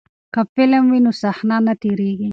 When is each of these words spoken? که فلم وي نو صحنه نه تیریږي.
که 0.33 0.41
فلم 0.53 0.83
وي 0.91 0.99
نو 1.05 1.11
صحنه 1.21 1.57
نه 1.65 1.73
تیریږي. 1.81 2.29